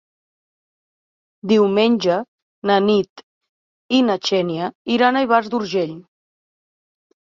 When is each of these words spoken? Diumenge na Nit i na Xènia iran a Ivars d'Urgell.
Diumenge 1.51 2.17
na 2.71 2.79
Nit 2.87 3.27
i 4.01 4.03
na 4.11 4.19
Xènia 4.33 4.75
iran 4.99 5.17
a 5.17 5.27
Ivars 5.31 5.57
d'Urgell. 5.57 5.99